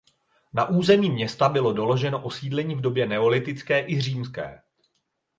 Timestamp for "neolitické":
3.07-3.87